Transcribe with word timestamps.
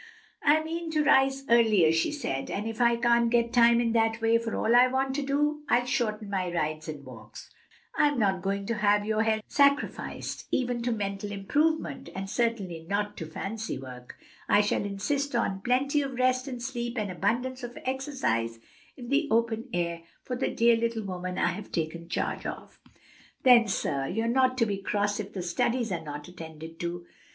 "I 0.41 0.63
mean 0.63 0.89
to 0.93 1.03
rise 1.03 1.43
earlier," 1.47 1.91
she 1.91 2.11
said, 2.11 2.49
"and 2.49 2.67
if 2.67 2.81
I 2.81 2.95
can't 2.95 3.29
get 3.29 3.53
time 3.53 3.79
in 3.79 3.91
that 3.91 4.19
way 4.19 4.39
for 4.39 4.55
all 4.55 4.75
I 4.75 4.87
want 4.87 5.15
to 5.17 5.21
do, 5.21 5.61
I'll 5.69 5.85
shorten 5.85 6.27
my 6.27 6.51
rides 6.51 6.89
and 6.89 7.05
walks." 7.05 7.51
"No," 7.95 8.03
he 8.05 8.09
said, 8.09 8.13
"I'm 8.13 8.19
not 8.19 8.41
going 8.41 8.65
to 8.65 8.73
have 8.77 9.05
your 9.05 9.21
health 9.21 9.43
sacrificed 9.47 10.47
even 10.49 10.81
to 10.81 10.91
mental 10.91 11.31
improvement; 11.31 12.09
and 12.15 12.27
certainly 12.27 12.83
not 12.89 13.15
to 13.17 13.27
fancy 13.27 13.77
work; 13.77 14.17
I 14.49 14.61
shall 14.61 14.81
insist 14.85 15.35
on 15.35 15.61
plenty 15.61 16.01
of 16.01 16.13
rest 16.15 16.47
and 16.47 16.59
sleep 16.63 16.97
and 16.97 17.11
abundance 17.11 17.61
of 17.61 17.77
exercise 17.85 18.57
in 18.97 19.09
the 19.09 19.27
open 19.29 19.69
air 19.71 20.01
for 20.23 20.35
the 20.35 20.49
dear 20.49 20.75
little 20.77 21.03
woman 21.03 21.37
I 21.37 21.49
have 21.51 21.71
taken 21.71 22.09
charge 22.09 22.47
of." 22.47 22.79
"Then, 23.43 23.67
sir, 23.67 24.07
you're 24.07 24.27
not 24.27 24.57
to 24.57 24.65
be 24.65 24.77
cross 24.77 25.19
if 25.19 25.33
the 25.33 25.43
studies 25.43 25.91
are 25.91 26.03
not 26.03 26.27
attended 26.27 26.79
to." 26.79 27.05